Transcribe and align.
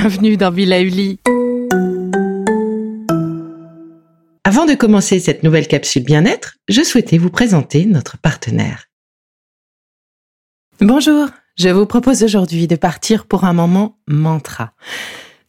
bienvenue 0.00 0.36
dans 0.36 0.52
Villa 0.52 0.80
Uli. 0.80 1.18
Avant 4.44 4.64
de 4.64 4.74
commencer 4.74 5.18
cette 5.18 5.42
nouvelle 5.42 5.66
capsule 5.66 6.04
bien-être, 6.04 6.54
je 6.68 6.82
souhaitais 6.82 7.18
vous 7.18 7.30
présenter 7.30 7.84
notre 7.84 8.16
partenaire. 8.16 8.84
Bonjour, 10.80 11.26
je 11.56 11.68
vous 11.70 11.84
propose 11.84 12.22
aujourd'hui 12.22 12.68
de 12.68 12.76
partir 12.76 13.26
pour 13.26 13.42
un 13.42 13.52
moment 13.52 13.98
mantra. 14.06 14.70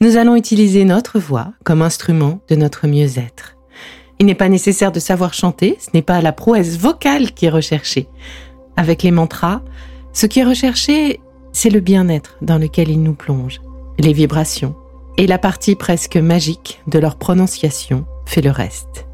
Nous 0.02 0.18
allons 0.18 0.36
utiliser 0.36 0.84
notre 0.84 1.20
voix 1.20 1.54
comme 1.64 1.84
instrument 1.84 2.40
de 2.50 2.56
notre 2.56 2.88
mieux-être. 2.88 3.56
Il 4.18 4.26
n'est 4.26 4.34
pas 4.34 4.50
nécessaire 4.50 4.92
de 4.92 5.00
savoir 5.00 5.36
chanter, 5.36 5.78
ce 5.80 5.92
n'est 5.94 6.02
pas 6.02 6.22
la 6.22 6.34
prouesse 6.34 6.76
vocale 6.76 7.34
qui 7.34 7.46
est 7.46 7.52
recherchée. 7.52 8.08
Avec 8.78 9.04
les 9.04 9.12
mantras, 9.12 9.62
ce 10.12 10.26
qui 10.26 10.40
est 10.40 10.44
recherché, 10.44 11.20
c'est 11.52 11.70
le 11.70 11.82
bien-être 11.82 12.38
dans 12.42 12.58
lequel 12.58 12.90
ils 12.90 13.04
nous 13.04 13.14
plongent, 13.14 13.62
les 14.00 14.14
vibrations, 14.14 14.76
et 15.18 15.28
la 15.28 15.38
partie 15.38 15.76
presque 15.76 16.18
magique 16.18 16.82
de 16.88 17.00
leur 17.00 17.18
prononciation 17.18 18.06
fait 18.26 18.42
le 18.42 18.52
reste. 18.52 19.06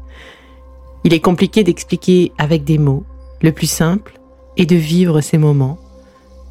Il 1.04 1.12
est 1.12 1.20
compliqué 1.20 1.64
d'expliquer 1.64 2.32
avec 2.38 2.64
des 2.64 2.78
mots, 2.78 3.04
le 3.42 3.52
plus 3.52 3.70
simple 3.70 4.18
est 4.56 4.66
de 4.66 4.76
vivre 4.76 5.20
ces 5.20 5.38
moments, 5.38 5.78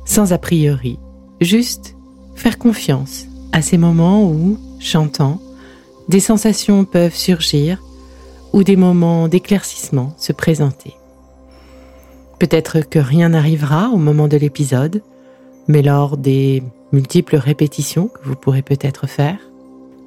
sans 0.05 0.33
a 0.33 0.37
priori, 0.37 0.99
juste 1.41 1.95
faire 2.35 2.57
confiance 2.57 3.25
à 3.51 3.61
ces 3.61 3.77
moments 3.77 4.29
où, 4.29 4.59
chantant, 4.79 5.41
des 6.09 6.19
sensations 6.19 6.85
peuvent 6.85 7.15
surgir 7.15 7.81
ou 8.53 8.63
des 8.63 8.75
moments 8.75 9.27
d'éclaircissement 9.27 10.13
se 10.17 10.33
présenter. 10.33 10.93
Peut-être 12.39 12.81
que 12.81 12.99
rien 12.99 13.29
n'arrivera 13.29 13.89
au 13.89 13.97
moment 13.97 14.27
de 14.27 14.37
l'épisode, 14.37 15.01
mais 15.67 15.81
lors 15.81 16.17
des 16.17 16.61
multiples 16.95 17.35
répétitions 17.35 18.07
que 18.07 18.23
vous 18.23 18.35
pourrez 18.35 18.61
peut-être 18.61 19.05
faire, 19.05 19.37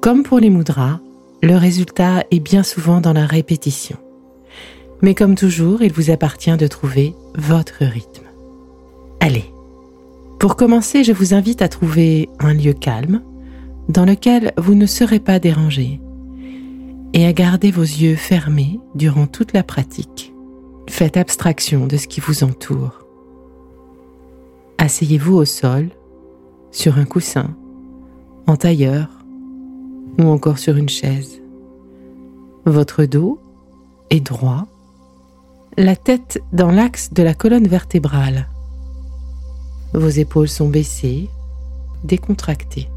comme 0.01 0.23
pour 0.23 0.39
les 0.39 0.49
mudras, 0.49 0.99
le 1.43 1.55
résultat 1.55 2.23
est 2.31 2.39
bien 2.39 2.63
souvent 2.63 2.99
dans 2.99 3.13
la 3.13 3.27
répétition. 3.27 3.97
Mais 5.03 5.13
comme 5.13 5.35
toujours, 5.35 5.83
il 5.83 5.93
vous 5.93 6.09
appartient 6.09 6.57
de 6.57 6.65
trouver 6.65 7.13
votre 7.35 7.85
rythme. 7.85 8.25
Allez, 9.19 9.45
pour 10.39 10.55
commencer, 10.55 11.03
je 11.03 11.13
vous 11.13 11.35
invite 11.35 11.61
à 11.61 11.69
trouver 11.69 12.27
un 12.39 12.55
lieu 12.55 12.73
calme 12.73 13.21
dans 13.87 14.05
lequel 14.05 14.51
vous 14.57 14.73
ne 14.73 14.87
serez 14.87 15.19
pas 15.19 15.37
dérangé 15.37 16.01
et 17.13 17.27
à 17.27 17.33
garder 17.33 17.69
vos 17.69 17.83
yeux 17.83 18.15
fermés 18.15 18.79
durant 18.95 19.27
toute 19.27 19.53
la 19.53 19.63
pratique. 19.63 20.33
Faites 20.89 21.17
abstraction 21.17 21.85
de 21.85 21.97
ce 21.97 22.07
qui 22.07 22.19
vous 22.19 22.43
entoure. 22.43 23.05
Asseyez-vous 24.79 25.35
au 25.35 25.45
sol, 25.45 25.89
sur 26.71 26.97
un 26.97 27.05
coussin, 27.05 27.55
en 28.47 28.55
tailleur 28.55 29.07
ou 30.19 30.23
encore 30.23 30.59
sur 30.59 30.75
une 30.75 30.89
chaise. 30.89 31.41
Votre 32.65 33.05
dos 33.05 33.39
est 34.09 34.19
droit, 34.19 34.67
la 35.77 35.95
tête 35.95 36.41
dans 36.51 36.71
l'axe 36.71 37.13
de 37.13 37.23
la 37.23 37.33
colonne 37.33 37.67
vertébrale. 37.67 38.47
Vos 39.93 40.09
épaules 40.09 40.49
sont 40.49 40.67
baissées, 40.67 41.29
décontractées. 42.03 42.89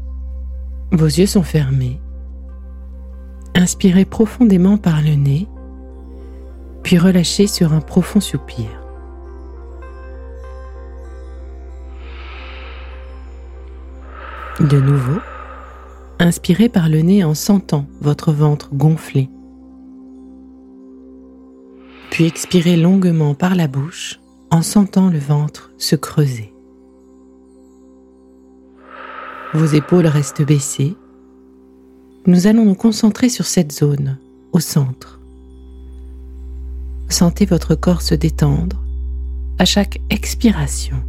Vos 0.91 1.05
yeux 1.05 1.25
sont 1.25 1.43
fermés. 1.43 1.99
Inspirez 3.55 4.05
profondément 4.05 4.77
par 4.77 5.01
le 5.01 5.15
nez, 5.15 5.47
puis 6.83 6.97
relâchez 6.97 7.47
sur 7.47 7.73
un 7.73 7.81
profond 7.81 8.19
soupir. 8.19 8.82
De 14.59 14.79
nouveau, 14.79 15.19
inspirez 16.19 16.69
par 16.69 16.87
le 16.87 17.01
nez 17.01 17.23
en 17.23 17.33
sentant 17.33 17.87
votre 18.01 18.31
ventre 18.31 18.69
gonfler. 18.73 19.29
Puis 22.11 22.25
expirez 22.25 22.77
longuement 22.77 23.33
par 23.33 23.55
la 23.55 23.67
bouche 23.67 24.19
en 24.51 24.61
sentant 24.61 25.09
le 25.09 25.17
ventre 25.17 25.71
se 25.79 25.95
creuser. 25.95 26.53
Vos 29.55 29.65
épaules 29.65 30.05
restent 30.05 30.45
baissées. 30.45 30.95
Nous 32.27 32.45
allons 32.45 32.65
nous 32.65 32.75
concentrer 32.75 33.29
sur 33.29 33.45
cette 33.45 33.71
zone, 33.71 34.19
au 34.51 34.59
centre. 34.59 35.19
Sentez 37.09 37.45
votre 37.45 37.73
corps 37.73 38.03
se 38.03 38.13
détendre 38.13 38.83
à 39.57 39.65
chaque 39.65 39.99
expiration. 40.11 41.03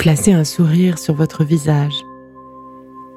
Placez 0.00 0.32
un 0.32 0.44
sourire 0.44 0.98
sur 0.98 1.12
votre 1.12 1.44
visage 1.44 2.06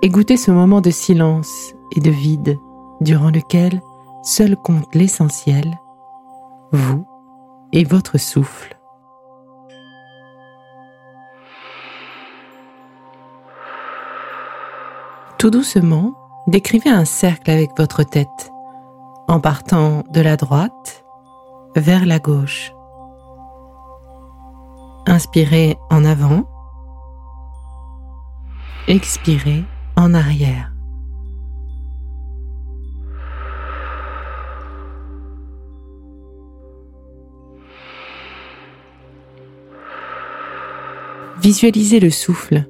et 0.02 0.10
goûtez 0.10 0.36
ce 0.36 0.52
moment 0.52 0.82
de 0.82 0.90
silence 0.90 1.74
et 1.96 2.02
de 2.02 2.12
vide 2.12 2.60
durant 3.00 3.30
lequel 3.30 3.82
seul 4.22 4.58
compte 4.58 4.94
l'essentiel, 4.94 5.80
vous 6.74 7.08
et 7.72 7.86
votre 7.86 8.18
souffle. 8.18 8.78
Tout 15.40 15.52
doucement, 15.52 16.14
décrivez 16.48 16.90
un 16.90 17.06
cercle 17.06 17.50
avec 17.50 17.70
votre 17.78 18.04
tête 18.04 18.52
en 19.30 19.40
partant 19.40 20.04
de 20.12 20.20
la 20.20 20.36
droite 20.36 21.06
vers 21.78 22.06
la 22.06 22.20
gauche. 22.20 22.74
Inspirez 25.08 25.78
en 25.90 26.04
avant 26.04 26.44
Expirez 28.90 29.64
en 29.96 30.14
arrière. 30.14 30.74
Visualisez 41.42 42.02
le 42.02 42.10
souffle 42.10 42.66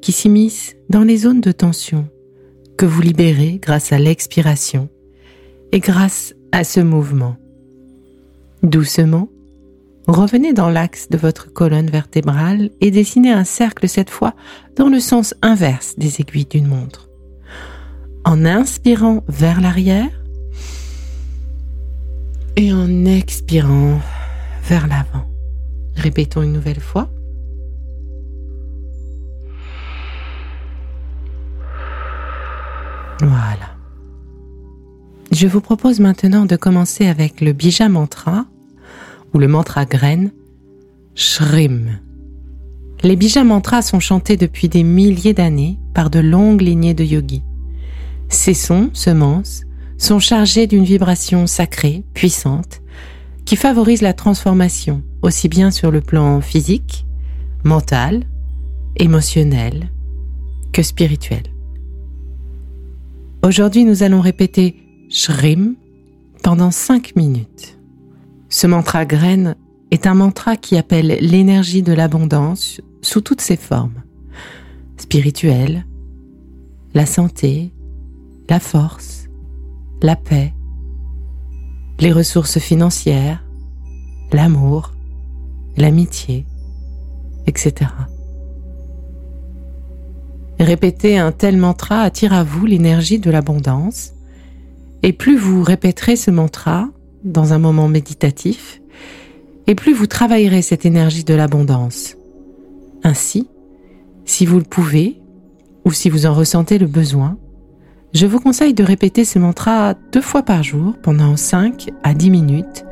qui 0.00 0.12
s'immisce 0.12 0.74
dans 0.88 1.02
les 1.02 1.18
zones 1.18 1.42
de 1.42 1.52
tension 1.52 2.08
que 2.78 2.86
vous 2.86 3.02
libérez 3.02 3.58
grâce 3.60 3.92
à 3.92 3.98
l'expiration 3.98 4.88
et 5.72 5.80
grâce 5.80 6.34
à 6.50 6.64
ce 6.64 6.80
mouvement. 6.80 7.36
Doucement, 8.62 9.28
Revenez 10.08 10.54
dans 10.54 10.70
l'axe 10.70 11.10
de 11.10 11.18
votre 11.18 11.52
colonne 11.52 11.90
vertébrale 11.90 12.70
et 12.80 12.90
dessinez 12.90 13.30
un 13.30 13.44
cercle 13.44 13.86
cette 13.90 14.08
fois 14.08 14.34
dans 14.74 14.88
le 14.88 15.00
sens 15.00 15.34
inverse 15.42 15.96
des 15.98 16.22
aiguilles 16.22 16.46
d'une 16.46 16.66
montre. 16.66 17.10
En 18.24 18.46
inspirant 18.46 19.22
vers 19.28 19.60
l'arrière 19.60 20.08
et 22.56 22.72
en 22.72 23.04
expirant 23.04 24.00
vers 24.64 24.86
l'avant. 24.86 25.26
Répétons 25.94 26.40
une 26.40 26.54
nouvelle 26.54 26.80
fois. 26.80 27.10
Voilà. 33.20 33.76
Je 35.32 35.46
vous 35.46 35.60
propose 35.60 36.00
maintenant 36.00 36.46
de 36.46 36.56
commencer 36.56 37.06
avec 37.06 37.42
le 37.42 37.52
bija 37.52 37.90
mantra 37.90 38.46
ou 39.34 39.38
le 39.38 39.48
mantra 39.48 39.84
graine, 39.84 40.30
Shrim. 41.14 41.98
Les 43.02 43.16
bija 43.16 43.44
mantras 43.44 43.82
sont 43.82 44.00
chantés 44.00 44.36
depuis 44.36 44.68
des 44.68 44.82
milliers 44.82 45.34
d'années 45.34 45.78
par 45.94 46.10
de 46.10 46.18
longues 46.18 46.62
lignées 46.62 46.94
de 46.94 47.04
yogis. 47.04 47.44
Ces 48.28 48.54
sons, 48.54 48.90
semences, 48.92 49.62
sont 49.96 50.18
chargés 50.18 50.66
d'une 50.66 50.84
vibration 50.84 51.46
sacrée, 51.46 52.04
puissante, 52.14 52.82
qui 53.44 53.56
favorise 53.56 54.02
la 54.02 54.12
transformation 54.12 55.02
aussi 55.22 55.48
bien 55.48 55.70
sur 55.70 55.90
le 55.90 56.00
plan 56.00 56.40
physique, 56.40 57.06
mental, 57.64 58.24
émotionnel 58.96 59.88
que 60.72 60.82
spirituel. 60.82 61.42
Aujourd'hui, 63.42 63.84
nous 63.84 64.02
allons 64.02 64.20
répéter 64.20 64.76
Shrim 65.08 65.74
pendant 66.42 66.70
cinq 66.70 67.16
minutes. 67.16 67.77
Ce 68.48 68.66
mantra 68.66 69.04
graine 69.04 69.56
est 69.90 70.06
un 70.06 70.14
mantra 70.14 70.56
qui 70.56 70.76
appelle 70.76 71.18
l'énergie 71.20 71.82
de 71.82 71.92
l'abondance 71.92 72.80
sous 73.02 73.20
toutes 73.20 73.42
ses 73.42 73.56
formes. 73.56 74.02
Spirituelle, 74.96 75.86
la 76.94 77.04
santé, 77.04 77.72
la 78.48 78.58
force, 78.58 79.28
la 80.02 80.16
paix, 80.16 80.54
les 82.00 82.12
ressources 82.12 82.58
financières, 82.58 83.44
l'amour, 84.32 84.94
l'amitié, 85.76 86.46
etc. 87.46 87.90
Répéter 90.58 91.18
un 91.18 91.32
tel 91.32 91.56
mantra 91.56 92.00
attire 92.00 92.32
à 92.32 92.44
vous 92.44 92.64
l'énergie 92.66 93.18
de 93.18 93.30
l'abondance, 93.30 94.14
et 95.02 95.12
plus 95.12 95.36
vous 95.36 95.62
répéterez 95.62 96.16
ce 96.16 96.30
mantra 96.30 96.88
dans 97.24 97.52
un 97.52 97.58
moment 97.58 97.88
méditatif, 97.88 98.80
et 99.66 99.74
plus 99.74 99.92
vous 99.92 100.06
travaillerez 100.06 100.62
cette 100.62 100.86
énergie 100.86 101.24
de 101.24 101.34
l'abondance. 101.34 102.16
Ainsi, 103.04 103.48
si 104.24 104.46
vous 104.46 104.58
le 104.58 104.64
pouvez, 104.64 105.20
ou 105.84 105.92
si 105.92 106.10
vous 106.10 106.26
en 106.26 106.34
ressentez 106.34 106.78
le 106.78 106.86
besoin, 106.86 107.36
je 108.14 108.26
vous 108.26 108.40
conseille 108.40 108.74
de 108.74 108.84
répéter 108.84 109.24
ce 109.24 109.38
mantra 109.38 109.94
deux 110.12 110.22
fois 110.22 110.42
par 110.42 110.62
jour 110.62 110.94
pendant 111.02 111.36
5 111.36 111.88
à 112.02 112.14
10 112.14 112.30
minutes, 112.30 112.84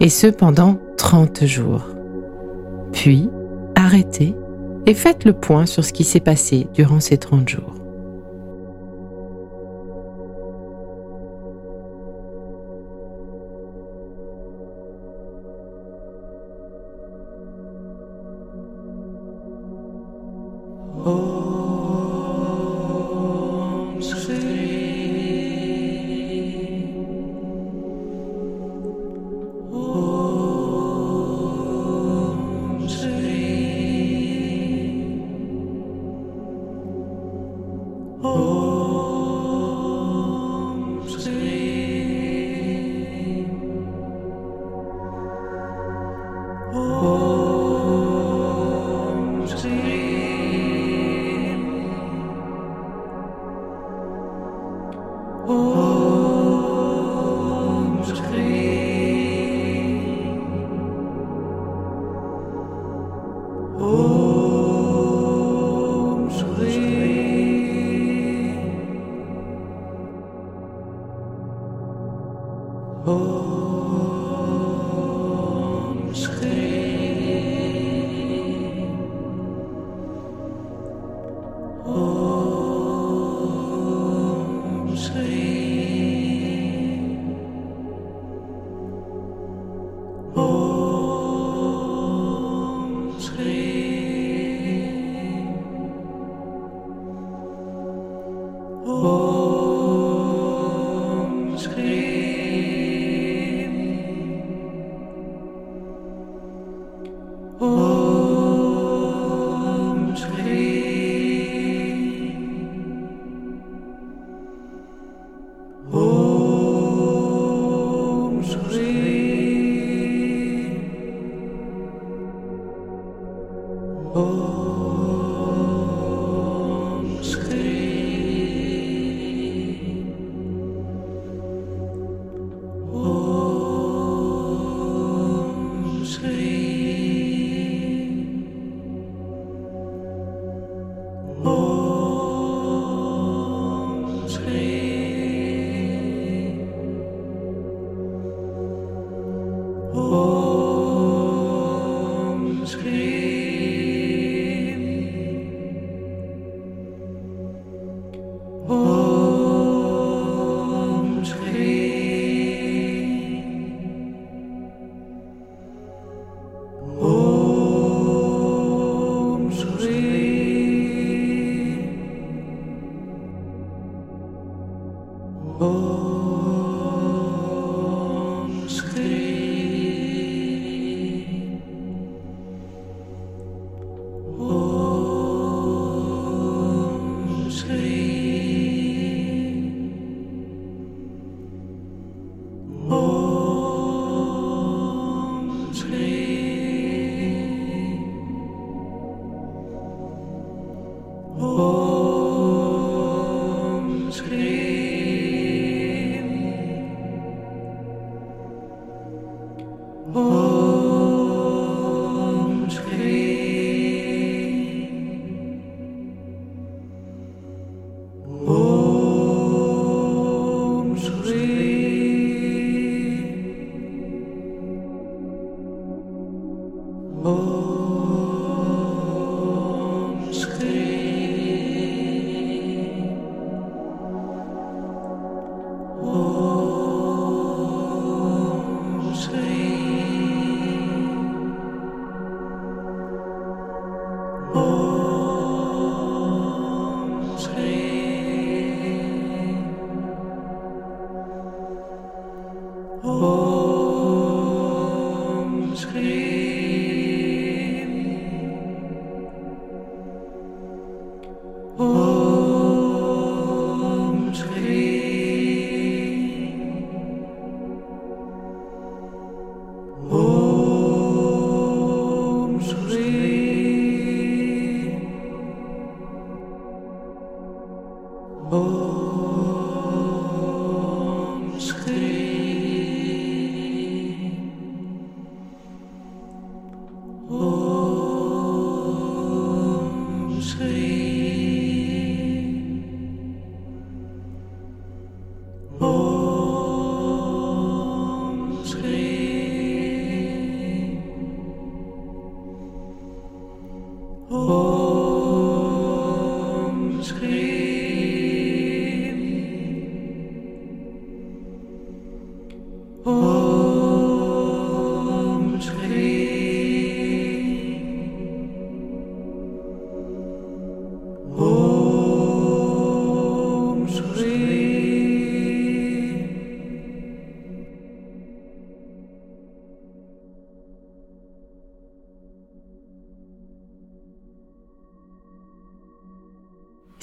et 0.00 0.08
ce 0.08 0.26
pendant 0.26 0.78
30 0.96 1.44
jours. 1.44 1.84
Puis, 2.92 3.28
arrêtez 3.74 4.34
et 4.86 4.94
faites 4.94 5.24
le 5.24 5.32
point 5.32 5.66
sur 5.66 5.84
ce 5.84 5.92
qui 5.92 6.04
s'est 6.04 6.20
passé 6.20 6.66
durant 6.74 7.00
ces 7.00 7.18
30 7.18 7.48
jours. 7.48 7.74
Oh. 63.78 64.15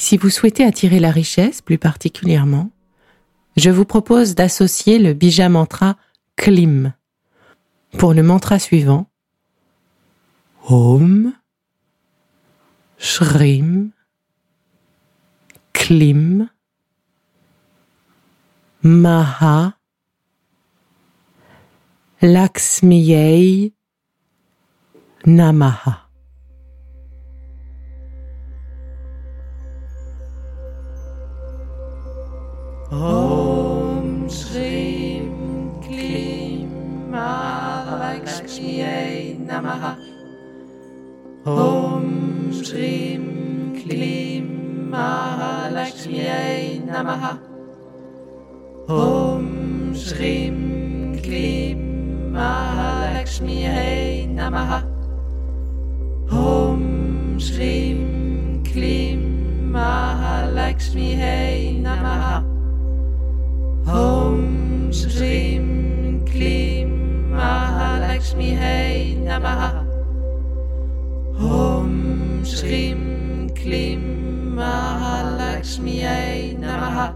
Si 0.05 0.17
vous 0.17 0.29
souhaitez 0.29 0.65
attirer 0.65 0.99
la 0.99 1.11
richesse 1.11 1.61
plus 1.61 1.77
particulièrement, 1.77 2.71
je 3.55 3.69
vous 3.69 3.85
propose 3.85 4.35
d'associer 4.35 4.99
le 4.99 5.13
bija 5.13 5.47
mantra 5.47 5.95
Klim. 6.35 6.91
Pour 7.97 8.13
le 8.13 8.21
mantra 8.21 8.59
suivant, 8.59 9.09
Om 10.67 11.31
Shrim 12.97 13.91
Klim 15.71 16.49
Maha 18.81 19.77
Namaha. 25.25 26.02
Namaha. 39.53 39.93
Om 41.45 42.05
Shrim 42.49 43.25
Klim 43.77 44.45
Mahalakshmiyai 44.89 46.81
Namaha. 46.89 47.33
Om 48.89 49.45
Shrim 49.93 50.57
Klim 51.21 51.79
Mahalakshmiyai 52.33 54.25
Namaha. 54.39 54.79
Om 56.31 56.81
Shrim 57.37 58.01
Klim 58.65 59.21
Mahalakshmiyai 59.75 61.61
Namaha. 61.85 62.37
Om 63.85 64.39
Shrim 64.89 65.67
Klim 66.25 66.62
Mahalakshmi 68.23 68.55
Hey 68.55 69.17
Namaha. 69.19 69.83
Om 71.37 72.41
Shrim 72.43 73.51
Klim 73.53 74.55
Mahalakshmi 74.55 75.99
Hey 75.99 76.55
Namaha. 76.57 77.15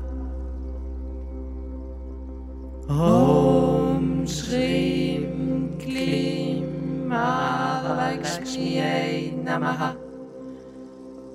Om 2.90 4.26
Shrim 4.26 5.80
Klim 5.80 7.08
Mahalakshmi 7.08 8.70
Hey 8.76 9.32
Namaha. 9.32 9.96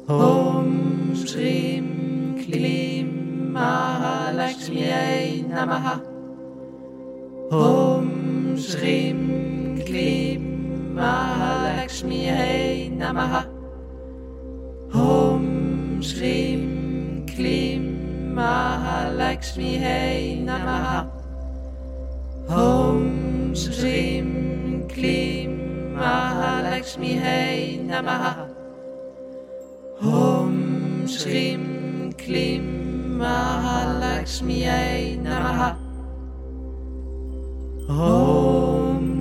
Om 0.07 1.15
Shrim 1.15 2.37
Klim 2.45 3.09
Mahalakshmiyai 3.55 5.49
Namaha. 5.49 5.97
Om 7.51 8.57
Shrim 8.57 9.52
Klim 9.93 10.97
Mahalakshmiyai 10.97 12.97
Namaha. 12.97 13.45
Om 14.95 16.01
Shrim 16.01 17.29
Klim 17.29 18.33
Mahalakshmiyai 18.33 20.49
Namaha. 20.49 21.13
Om 22.49 23.53
Shrim 23.53 24.89
Klim 24.89 25.93
Mahalakshmiyai 25.93 27.85
Namaha. 27.85 28.49
Om 30.01 31.05
Shrim 31.05 32.17
Klim 32.17 32.65
Mahalakshmiyai 33.21 35.21
Namaha. 35.21 35.77
Om 37.91 38.42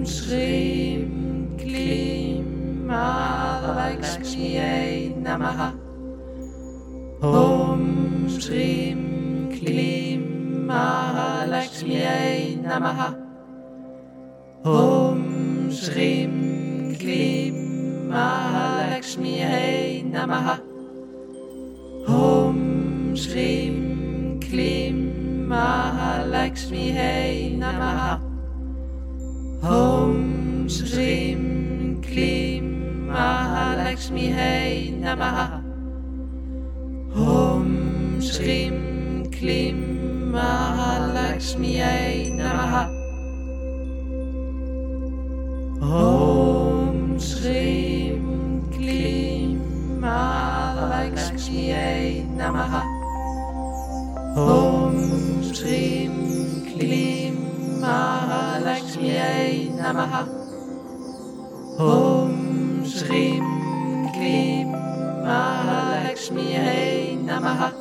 Shrim 0.05 1.57
Klim 1.59 2.87
Mahalakshmiyai 2.87 5.13
Namaha. 5.21 5.73
Om 7.21 8.27
Shrim 8.27 9.51
Klim 9.53 10.65
Mahalakshmiyai 10.65 12.57
Namaha. 12.63 13.15
Om 14.65 15.69
Shrim 15.69 16.97
Klim 16.97 18.09
Mahalakshmiyai 18.09 20.03
Namaha. 20.11 20.59
Om 22.07 23.13
Shrim 23.13 24.41
Klim 24.41 25.47
Mahalakshmi 25.47 27.59
Namaha 27.59 28.30
Om 29.63 30.65
Shrim 30.67 32.01
Klim 32.01 33.05
Mahalakshmi 33.07 34.33
Hey 34.33 34.91
Namaha 34.97 35.61
Om 37.15 38.17
Shrim 38.19 39.31
Klim 39.31 40.31
Mahalakshmi 40.33 41.73
Hey 41.77 42.31
Namaha 42.33 42.89
Om 45.79 47.19
Shrim 47.19 48.65
Klim 48.73 49.61
Mahalakshmi 50.01 51.65
Hey 51.69 52.25
Namaha 52.33 52.81
Om 54.35 54.95
Shrim 55.43 56.65
Klim 56.65 57.40
Mahalakshmiyai 57.81 59.73
Namaha 59.73 60.29
Om 61.81 62.85
Shrim 62.85 63.41
Klim 64.13 64.69
Mahalakshmiyai 65.25 67.17
Namaha 67.25 67.73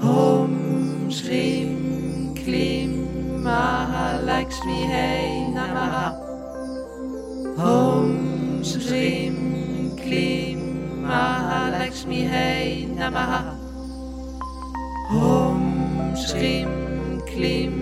Om 0.00 1.10
Shrim 1.10 2.38
Klim 2.38 3.42
Mahalakshmiyai 3.42 5.50
Namaha 5.58 6.14
Om 7.58 8.62
Shrim 8.62 9.98
Klim 9.98 11.02
Mahalakshmiyai 11.02 12.94
Namaha 12.94 13.58
Om 15.10 16.14
Shrim 16.14 16.70
Klim 17.26 17.81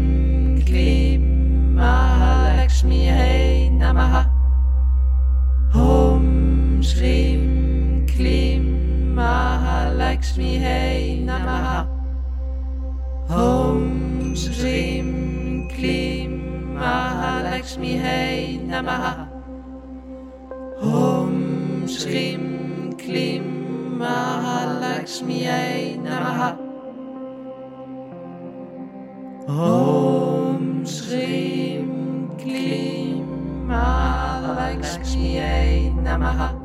Mahalakshmiyai 10.31 11.27
Namaha 11.27 11.83
Om 13.29 14.33
Shrim 14.33 15.67
Klim 15.69 16.73
Mahalakshmiyai 16.73 18.63
Namaha 18.65 19.27
Om 20.81 21.83
Shrim 21.85 22.97
Klim 22.97 23.99
Mahalakshmiyai 23.99 25.99
Namaha 25.99 26.55
Om 29.49 30.85
Shrim 30.85 31.89
Klim 32.39 33.27
Mahalakshmiyai 33.67 35.91
Namaha 35.99 36.55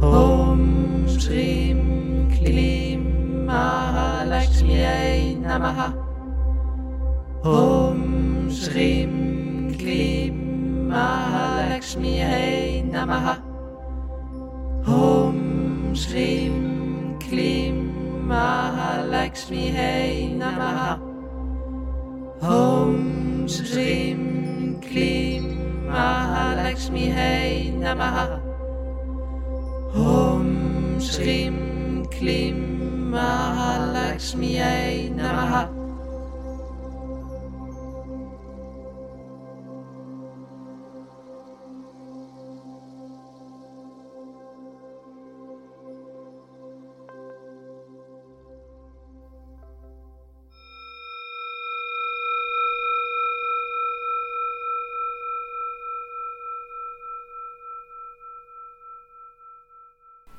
Om 0.00 1.06
Shrim 1.08 1.89
Klim 2.40 3.44
Mahalakshmiyai 3.44 5.36
Namaha 5.44 5.92
Om 7.44 8.48
Shrim 8.48 9.76
Klim 9.76 10.88
Mahalakshmiyai 10.88 12.88
Namaha 12.88 13.36
Om 14.88 15.92
Shrim 15.92 17.20
Klim 17.20 17.92
Mahalakshmiyai 18.26 20.32
Namaha 20.40 20.96
Om 22.40 23.44
Shrim 23.46 24.80
Klim 24.80 25.84
Mahalakshmi 25.86 27.12
Hai 27.12 27.70
Namaha 27.76 28.40
Om 29.94 30.98
Shrim 31.00 31.69
Lakshmi 32.20 32.52
Mahalakshmi 33.12 34.60
Namaha 35.16 35.79